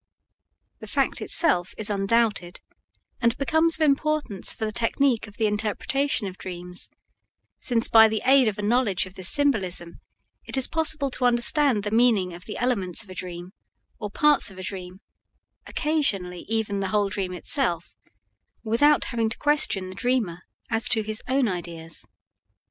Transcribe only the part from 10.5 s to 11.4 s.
is possible to